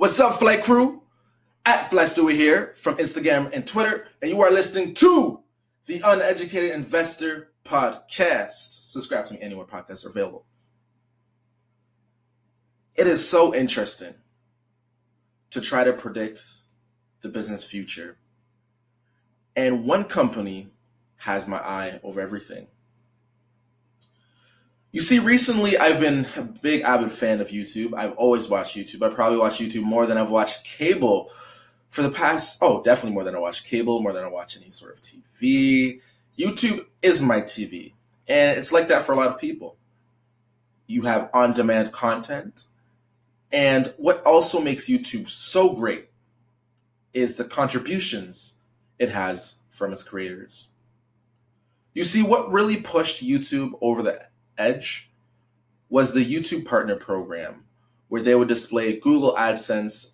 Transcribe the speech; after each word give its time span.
What's 0.00 0.18
up, 0.18 0.36
Flight 0.36 0.64
Crew? 0.64 1.02
At 1.66 1.90
Fly 1.90 2.04
Stewie 2.04 2.34
here 2.34 2.72
from 2.74 2.96
Instagram 2.96 3.50
and 3.52 3.66
Twitter, 3.66 4.06
and 4.22 4.30
you 4.30 4.40
are 4.40 4.50
listening 4.50 4.94
to 4.94 5.42
the 5.84 6.00
Uneducated 6.02 6.70
Investor 6.70 7.50
Podcast. 7.66 8.88
Subscribe 8.90 9.26
to 9.26 9.34
me 9.34 9.42
anywhere 9.42 9.66
podcasts 9.66 10.06
are 10.06 10.08
available. 10.08 10.46
It 12.94 13.08
is 13.08 13.28
so 13.28 13.54
interesting 13.54 14.14
to 15.50 15.60
try 15.60 15.84
to 15.84 15.92
predict 15.92 16.40
the 17.20 17.28
business 17.28 17.62
future. 17.62 18.16
And 19.54 19.84
one 19.84 20.04
company 20.04 20.70
has 21.16 21.46
my 21.46 21.58
eye 21.58 22.00
over 22.02 22.22
everything. 22.22 22.68
You 24.92 25.00
see, 25.00 25.20
recently 25.20 25.78
I've 25.78 26.00
been 26.00 26.26
a 26.36 26.42
big 26.42 26.82
avid 26.82 27.12
fan 27.12 27.40
of 27.40 27.50
YouTube. 27.50 27.94
I've 27.94 28.12
always 28.14 28.48
watched 28.48 28.76
YouTube. 28.76 29.06
I 29.06 29.14
probably 29.14 29.38
watch 29.38 29.58
YouTube 29.58 29.84
more 29.84 30.04
than 30.04 30.18
I've 30.18 30.30
watched 30.30 30.64
cable 30.64 31.30
for 31.88 32.02
the 32.02 32.10
past, 32.10 32.58
oh, 32.60 32.82
definitely 32.82 33.14
more 33.14 33.22
than 33.22 33.36
I 33.36 33.38
watch 33.38 33.64
cable, 33.64 34.02
more 34.02 34.12
than 34.12 34.24
I 34.24 34.28
watch 34.28 34.56
any 34.56 34.70
sort 34.70 34.92
of 34.92 35.00
TV. 35.00 36.00
YouTube 36.36 36.86
is 37.02 37.22
my 37.22 37.40
TV. 37.40 37.92
And 38.26 38.58
it's 38.58 38.72
like 38.72 38.88
that 38.88 39.04
for 39.04 39.12
a 39.12 39.16
lot 39.16 39.28
of 39.28 39.40
people. 39.40 39.76
You 40.88 41.02
have 41.02 41.30
on 41.32 41.52
demand 41.52 41.92
content. 41.92 42.64
And 43.52 43.92
what 43.96 44.22
also 44.24 44.60
makes 44.60 44.88
YouTube 44.88 45.28
so 45.28 45.72
great 45.72 46.08
is 47.12 47.36
the 47.36 47.44
contributions 47.44 48.54
it 48.98 49.10
has 49.10 49.56
from 49.70 49.92
its 49.92 50.02
creators. 50.02 50.68
You 51.94 52.04
see, 52.04 52.22
what 52.22 52.50
really 52.50 52.80
pushed 52.80 53.24
YouTube 53.24 53.72
over 53.80 54.02
the 54.02 54.29
edge 54.58 55.10
was 55.88 56.14
the 56.14 56.24
YouTube 56.24 56.64
Partner 56.64 56.96
Program, 56.96 57.64
where 58.08 58.22
they 58.22 58.34
would 58.34 58.48
display 58.48 58.98
Google 58.98 59.34
AdSense 59.34 60.12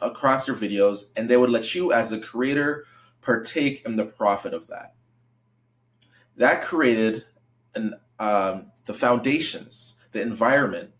across 0.00 0.46
your 0.46 0.56
videos 0.56 1.10
and 1.16 1.28
they 1.28 1.36
would 1.36 1.50
let 1.50 1.74
you, 1.74 1.92
as 1.92 2.12
a 2.12 2.20
creator, 2.20 2.84
partake 3.20 3.84
in 3.84 3.96
the 3.96 4.04
profit 4.04 4.54
of 4.54 4.68
that. 4.68 4.94
That 6.36 6.62
created 6.62 7.24
an, 7.74 7.94
um, 8.18 8.72
the 8.86 8.94
foundations, 8.94 9.96
the 10.12 10.22
environment 10.22 10.92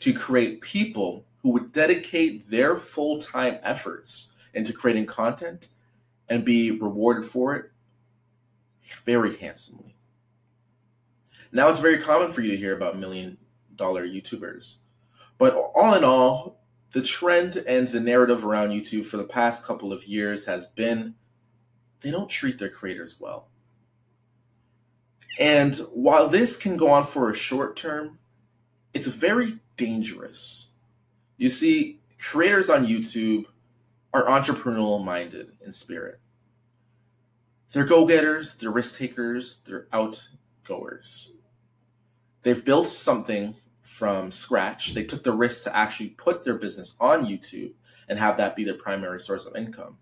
to 0.00 0.12
create 0.12 0.60
people 0.60 1.24
who 1.42 1.50
would 1.50 1.72
dedicate 1.72 2.50
their 2.50 2.76
full 2.76 3.20
time 3.20 3.58
efforts 3.62 4.32
into 4.54 4.72
creating 4.72 5.06
content 5.06 5.68
and 6.28 6.44
be 6.44 6.70
rewarded 6.70 7.24
for 7.24 7.54
it 7.54 7.70
very 9.04 9.36
handsomely. 9.36 9.95
Now 11.52 11.68
it's 11.68 11.78
very 11.78 11.98
common 11.98 12.30
for 12.30 12.40
you 12.40 12.50
to 12.50 12.56
hear 12.56 12.76
about 12.76 12.98
million 12.98 13.38
dollar 13.76 14.06
YouTubers. 14.06 14.78
But 15.38 15.54
all 15.54 15.94
in 15.94 16.04
all, 16.04 16.60
the 16.92 17.02
trend 17.02 17.56
and 17.56 17.88
the 17.88 18.00
narrative 18.00 18.44
around 18.44 18.70
YouTube 18.70 19.04
for 19.04 19.16
the 19.18 19.24
past 19.24 19.66
couple 19.66 19.92
of 19.92 20.04
years 20.04 20.46
has 20.46 20.68
been 20.68 21.14
they 22.00 22.10
don't 22.10 22.28
treat 22.28 22.58
their 22.58 22.68
creators 22.68 23.20
well. 23.20 23.48
And 25.38 25.76
while 25.92 26.28
this 26.28 26.56
can 26.56 26.76
go 26.76 26.88
on 26.88 27.04
for 27.04 27.30
a 27.30 27.34
short 27.34 27.76
term, 27.76 28.18
it's 28.94 29.06
very 29.06 29.58
dangerous. 29.76 30.70
You 31.36 31.50
see, 31.50 32.00
creators 32.18 32.70
on 32.70 32.86
YouTube 32.86 33.44
are 34.14 34.24
entrepreneurial 34.24 35.04
minded 35.04 35.52
in 35.64 35.72
spirit. 35.72 36.20
They're 37.72 37.84
go 37.84 38.06
getters, 38.06 38.54
they're 38.54 38.70
risk 38.70 38.98
takers, 38.98 39.58
they're 39.66 39.88
outgoers. 40.66 41.32
They've 42.42 42.64
built 42.64 42.86
something 42.86 43.56
from 43.80 44.32
scratch. 44.32 44.94
They 44.94 45.04
took 45.04 45.22
the 45.22 45.32
risk 45.32 45.64
to 45.64 45.76
actually 45.76 46.10
put 46.10 46.44
their 46.44 46.56
business 46.56 46.96
on 47.00 47.26
YouTube 47.26 47.72
and 48.08 48.18
have 48.18 48.36
that 48.36 48.56
be 48.56 48.64
their 48.64 48.74
primary 48.74 49.20
source 49.20 49.46
of 49.46 49.56
income. 49.56 49.98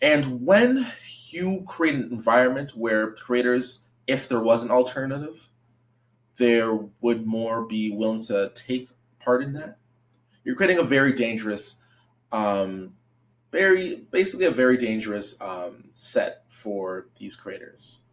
And 0.00 0.44
when 0.44 0.86
you 1.28 1.64
create 1.66 1.96
an 1.96 2.12
environment 2.12 2.72
where 2.76 3.12
creators, 3.12 3.84
if 4.06 4.28
there 4.28 4.40
was 4.40 4.62
an 4.64 4.70
alternative, 4.70 5.48
there 6.36 6.74
would 7.00 7.26
more 7.26 7.64
be 7.66 7.90
willing 7.90 8.22
to 8.24 8.50
take 8.54 8.88
part 9.18 9.42
in 9.42 9.52
that. 9.54 9.78
You're 10.44 10.56
creating 10.56 10.78
a 10.78 10.82
very 10.82 11.12
dangerous, 11.12 11.80
um, 12.32 12.94
very 13.50 14.06
basically 14.10 14.46
a 14.46 14.50
very 14.50 14.76
dangerous 14.76 15.40
um, 15.40 15.90
set 15.94 16.44
for 16.48 17.08
these 17.18 17.36
creators 17.36 18.03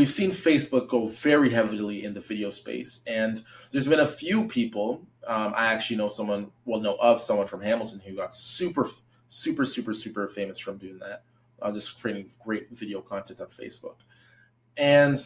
we've 0.00 0.10
seen 0.10 0.30
Facebook 0.30 0.88
go 0.88 1.08
very 1.08 1.50
heavily 1.50 2.04
in 2.04 2.14
the 2.14 2.20
video 2.20 2.48
space, 2.48 3.02
and 3.06 3.42
there's 3.70 3.86
been 3.86 4.00
a 4.00 4.06
few 4.06 4.46
people. 4.46 5.06
Um, 5.26 5.52
I 5.54 5.66
actually 5.66 5.96
know 5.96 6.08
someone, 6.08 6.52
well, 6.64 6.80
know 6.80 6.94
of 6.94 7.20
someone 7.20 7.46
from 7.46 7.60
Hamilton 7.60 8.00
who 8.00 8.16
got 8.16 8.34
super, 8.34 8.88
super, 9.28 9.66
super, 9.66 9.92
super 9.92 10.26
famous 10.26 10.58
from 10.58 10.78
doing 10.78 10.98
that, 11.00 11.24
uh, 11.60 11.70
just 11.70 12.00
creating 12.00 12.30
great 12.42 12.70
video 12.70 13.02
content 13.02 13.42
on 13.42 13.48
Facebook. 13.48 13.96
And 14.78 15.18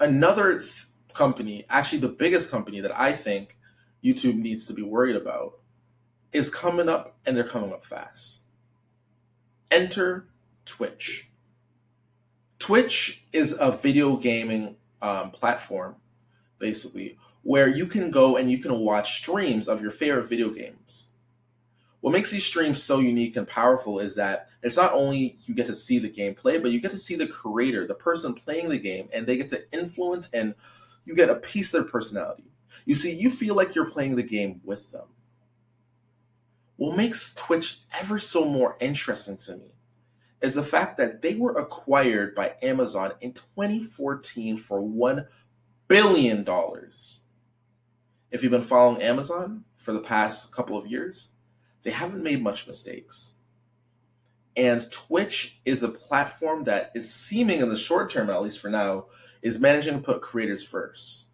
another 0.00 0.60
th- 0.60 0.86
company, 1.12 1.66
actually 1.68 1.98
the 1.98 2.08
biggest 2.08 2.50
company 2.50 2.80
that 2.80 2.98
I 2.98 3.12
think 3.12 3.58
YouTube 4.02 4.36
needs 4.36 4.64
to 4.68 4.72
be 4.72 4.80
worried 4.80 5.16
about, 5.16 5.58
is 6.32 6.50
coming 6.50 6.88
up, 6.88 7.18
and 7.26 7.36
they're 7.36 7.44
coming 7.44 7.74
up 7.74 7.84
fast. 7.84 8.40
Enter 9.70 10.30
Twitch. 10.64 11.29
Twitch 12.60 13.24
is 13.32 13.56
a 13.58 13.72
video 13.72 14.16
gaming 14.16 14.76
um, 15.02 15.30
platform, 15.30 15.96
basically, 16.58 17.18
where 17.42 17.66
you 17.66 17.86
can 17.86 18.10
go 18.10 18.36
and 18.36 18.52
you 18.52 18.58
can 18.58 18.78
watch 18.80 19.16
streams 19.16 19.66
of 19.66 19.80
your 19.82 19.90
favorite 19.90 20.28
video 20.28 20.50
games. 20.50 21.08
What 22.00 22.12
makes 22.12 22.30
these 22.30 22.44
streams 22.44 22.82
so 22.82 22.98
unique 22.98 23.36
and 23.36 23.48
powerful 23.48 23.98
is 23.98 24.14
that 24.16 24.50
it's 24.62 24.76
not 24.76 24.92
only 24.92 25.38
you 25.46 25.54
get 25.54 25.66
to 25.66 25.74
see 25.74 25.98
the 25.98 26.10
gameplay, 26.10 26.60
but 26.60 26.70
you 26.70 26.80
get 26.80 26.90
to 26.90 26.98
see 26.98 27.16
the 27.16 27.26
creator, 27.26 27.86
the 27.86 27.94
person 27.94 28.34
playing 28.34 28.68
the 28.68 28.78
game, 28.78 29.08
and 29.12 29.26
they 29.26 29.38
get 29.38 29.48
to 29.48 29.72
influence 29.72 30.30
and 30.30 30.54
you 31.06 31.14
get 31.14 31.30
a 31.30 31.36
piece 31.36 31.72
of 31.72 31.82
their 31.82 31.90
personality. 31.90 32.44
You 32.84 32.94
see, 32.94 33.12
you 33.12 33.30
feel 33.30 33.54
like 33.54 33.74
you're 33.74 33.90
playing 33.90 34.16
the 34.16 34.22
game 34.22 34.60
with 34.64 34.92
them. 34.92 35.06
What 36.76 36.96
makes 36.96 37.34
Twitch 37.34 37.78
ever 37.98 38.18
so 38.18 38.44
more 38.44 38.76
interesting 38.80 39.38
to 39.38 39.56
me 39.56 39.72
is 40.40 40.54
the 40.54 40.62
fact 40.62 40.96
that 40.96 41.22
they 41.22 41.34
were 41.34 41.52
acquired 41.52 42.34
by 42.34 42.54
Amazon 42.62 43.12
in 43.20 43.32
2014 43.32 44.56
for 44.56 44.80
$1 44.80 45.26
billion. 45.88 46.46
If 48.30 48.42
you've 48.42 48.52
been 48.52 48.62
following 48.62 49.02
Amazon 49.02 49.64
for 49.76 49.92
the 49.92 50.00
past 50.00 50.54
couple 50.54 50.78
of 50.78 50.86
years, 50.86 51.30
they 51.82 51.90
haven't 51.90 52.22
made 52.22 52.42
much 52.42 52.66
mistakes. 52.66 53.34
And 54.56 54.90
Twitch 54.90 55.60
is 55.64 55.82
a 55.82 55.88
platform 55.88 56.64
that 56.64 56.90
is 56.94 57.12
seeming 57.12 57.60
in 57.60 57.68
the 57.68 57.76
short 57.76 58.10
term, 58.10 58.30
at 58.30 58.42
least 58.42 58.58
for 58.58 58.70
now, 58.70 59.06
is 59.42 59.60
managing 59.60 59.94
to 59.94 60.00
put 60.00 60.22
creators 60.22 60.64
first. 60.64 61.28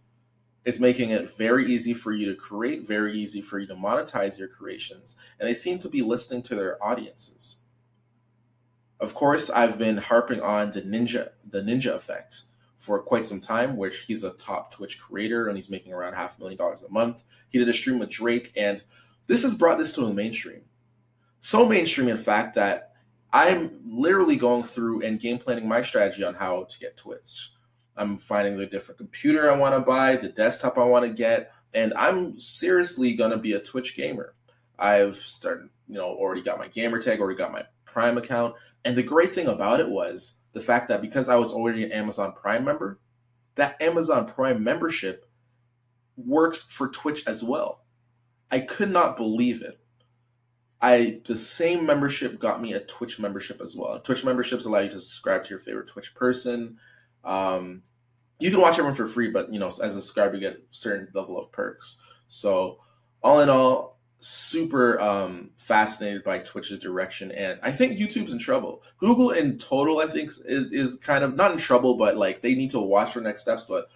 It's 0.65 0.81
making 0.81 1.11
it 1.11 1.37
very 1.37 1.67
easy 1.67 1.95
for 1.95 2.13
you 2.13 2.27
to 2.27 2.35
create, 2.35 2.87
very 2.87 3.17
easy 3.17 3.41
for 3.41 3.59
you 3.59 3.67
to 3.69 3.75
monetize 3.75 4.39
your 4.39 4.49
creations, 4.49 5.17
and 5.39 5.49
they 5.49 5.55
seem 5.55 5.79
to 5.79 5.89
be 5.89 6.03
listening 6.03 6.43
to 6.43 6.57
their 6.57 6.83
audiences. 6.85 7.59
Of 8.99 9.15
course, 9.15 9.51
I've 9.51 9.79
been 9.79 9.99
harping 9.99 10.41
on 10.41 10.73
the 10.73 10.83
Ninja 10.83 11.31
the 11.49 11.61
Ninja 11.61 11.95
effect 11.95 12.43
for 12.77 12.99
quite 13.01 13.25
some 13.25 13.41
time, 13.41 13.77
which 13.77 14.01
he's 14.01 14.25
a 14.25 14.31
top 14.31 14.73
Twitch 14.73 14.99
creator 14.99 15.49
and 15.49 15.57
he's 15.57 15.71
making 15.71 15.93
around 15.93 16.15
half 16.15 16.37
a 16.37 16.41
million 16.41 16.57
dollars 16.57 16.83
a 16.83 16.89
month. 16.91 17.25
He 17.51 17.59
did 17.59 17.69
a 17.69 17.73
stream 17.73 17.99
with 17.99 18.11
Drake, 18.11 18.53
and 18.57 18.83
this 19.27 19.43
has 19.43 19.55
brought 19.55 19.79
this 19.79 19.93
to 19.95 20.03
the 20.03 20.15
mainstream. 20.15 20.63
So 21.41 21.67
mainstream, 21.67 22.09
in 22.09 22.17
fact, 22.17 22.55
that 22.55 22.93
I'm 23.33 23.81
literally 23.85 24.37
going 24.37 24.63
through 24.63 25.03
and 25.03 25.21
game 25.21 25.39
planning 25.39 25.69
my 25.69 25.83
strategy 25.83 26.25
on 26.25 26.35
how 26.35 26.65
to 26.65 26.79
get 26.79 26.97
Twitch. 26.97 27.51
I'm 27.97 28.19
finding 28.19 28.57
the 28.57 28.67
different 28.67 28.99
computer 28.99 29.51
I 29.51 29.57
want 29.57 29.75
to 29.75 29.81
buy, 29.81 30.17
the 30.17 30.29
desktop 30.29 30.79
I 30.79 30.85
want 30.85 31.05
to 31.07 31.13
get, 31.13 31.51
and 31.75 31.93
I'm 31.95 32.39
seriously 32.39 33.15
going 33.15 33.31
to 33.31 33.37
be 33.37 33.53
a 33.53 33.61
Twitch 33.61 33.97
gamer. 33.97 34.35
I've 34.79 35.17
started, 35.17 35.71
you 35.89 35.97
know, 35.97 36.07
already 36.07 36.43
got 36.43 36.59
my 36.59 36.69
gamer 36.69 37.01
tag, 37.01 37.21
already 37.21 37.39
got 37.39 37.53
my 37.53 37.65
Prime 37.97 38.19
account. 38.19 38.55
And 38.85 38.95
the 38.95 39.03
great 39.03 39.35
thing 39.35 39.47
about 39.47 39.81
it 39.81 39.89
was 39.89 40.41
the 40.53 40.61
fact 40.61 40.89
that 40.89 41.01
because 41.01 41.31
I 41.31 41.37
was 41.37 41.51
already 41.51 41.83
an 41.83 41.93
Amazon 41.93 42.35
Prime 42.35 42.63
member, 42.63 43.01
that 43.55 43.81
Amazon 43.81 44.27
Prime 44.27 44.63
membership 44.63 45.25
works 46.15 46.61
for 46.61 46.89
Twitch 46.89 47.27
as 47.27 47.43
well. 47.43 47.87
I 48.51 48.61
could 48.61 48.91
not 48.91 49.17
believe 49.17 49.63
it. 49.63 49.81
I 50.83 51.23
the 51.25 51.39
same 51.39 51.87
membership 51.87 52.39
got 52.39 52.61
me 52.61 52.75
a 52.75 52.81
Twitch 52.81 53.19
membership 53.19 53.63
as 53.63 53.75
well. 53.75 53.99
Twitch 53.99 54.25
memberships 54.25 54.67
allow 54.67 54.81
you 54.81 54.91
to 54.91 55.01
subscribe 55.01 55.45
to 55.45 55.51
your 55.51 55.59
favorite 55.59 55.89
Twitch 55.89 56.15
person. 56.15 56.77
Um, 57.25 57.83
you 58.39 58.51
can 58.51 58.61
watch 58.61 58.75
everyone 58.75 58.95
for 58.95 59.07
free, 59.07 59.31
but 59.31 59.51
you 59.51 59.59
know, 59.59 59.69
as 59.69 59.97
a 59.97 60.03
subscriber, 60.03 60.35
you 60.35 60.41
get 60.41 60.57
a 60.57 60.61
certain 60.71 61.09
level 61.15 61.39
of 61.39 61.51
perks. 61.51 61.99
So, 62.29 62.79
all 63.23 63.41
in 63.41 63.49
all, 63.49 63.96
super 64.19 65.01
um, 65.01 65.51
fascinated 65.57 66.25
by 66.25 66.39
Twitch's 66.39 66.79
direction, 66.79 67.31
and 67.33 67.61
I 67.63 67.73
think 67.73 67.99
YouTube's 67.99 68.33
in 68.33 68.39
trouble. 68.39 68.83
Google, 68.99 69.31
in 69.31 69.59
total, 69.59 69.99
I 69.99 70.07
think 70.07 70.31
is, 70.31 70.41
is 70.47 70.97
kind 70.97 71.23
of 71.23 71.37
not 71.37 71.53
in 71.53 71.59
trouble, 71.59 71.97
but 71.97 72.17
like 72.17 72.43
they 72.43 72.55
need 72.55 72.71
to 72.71 72.81
watch 72.81 73.15
their 73.15 73.23
next 73.23 73.43
steps. 73.43 73.65
But 73.65 73.89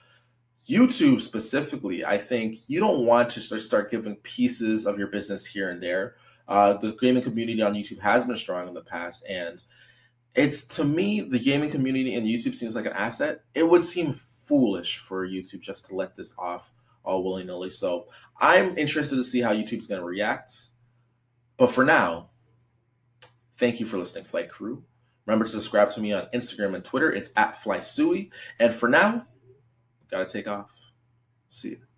YouTube 0.69 1.23
specifically, 1.23 2.05
I 2.05 2.19
think 2.19 2.59
you 2.69 2.81
don't 2.81 3.07
want 3.07 3.31
to 3.31 3.41
start 3.41 3.91
giving 3.91 4.17
pieces 4.17 4.87
of 4.87 4.99
your 4.99 5.09
business 5.09 5.47
here 5.47 5.71
and 5.71 5.83
there. 5.83 6.17
Uh, 6.47 6.75
the 6.75 6.93
gaming 7.01 7.23
community 7.23 7.63
on 7.63 7.75
YouTube 7.75 8.01
has 8.01 8.27
been 8.27 8.37
strong 8.37 8.69
in 8.69 8.75
the 8.75 8.83
past, 8.83 9.25
and 9.29 9.63
it's 10.35 10.65
to 10.65 10.85
me 10.85 11.21
the 11.21 11.39
gaming 11.39 11.71
community 11.71 12.15
and 12.15 12.27
YouTube 12.27 12.55
seems 12.55 12.77
like 12.77 12.87
an 12.87 12.93
asset. 12.93 13.43
It 13.55 13.69
would 13.69 13.83
seem 13.83 14.13
foolish 14.13 14.99
for 14.99 15.27
YouTube 15.27 15.61
just 15.61 15.87
to 15.87 15.95
let 15.95 16.17
this 16.17 16.35
off 16.39 16.73
all 17.05 17.25
willy 17.25 17.44
nilly. 17.44 17.70
So 17.70 18.08
I'm 18.41 18.76
interested 18.79 19.17
to 19.17 19.25
see 19.25 19.41
how 19.41 19.52
YouTube's 19.52 19.87
going 19.87 20.00
to 20.00 20.06
react. 20.06 20.52
But 21.56 21.70
for 21.73 21.85
now, 21.85 22.31
thank 23.58 23.81
you 23.81 23.87
for 23.87 23.99
listening, 23.99 24.25
Flight 24.25 24.50
Crew. 24.50 24.82
Remember 25.26 25.44
to 25.44 25.50
subscribe 25.50 25.91
to 25.91 26.00
me 26.00 26.12
on 26.12 26.26
Instagram 26.35 26.75
and 26.75 26.85
Twitter. 26.85 27.12
It's 27.12 27.32
at 27.37 27.55
FlySui. 27.55 28.31
And 28.58 28.75
for 28.75 28.88
now, 28.88 29.26
gotta 30.11 30.25
take 30.25 30.49
off. 30.49 30.73
See 31.50 31.70
you. 31.70 31.90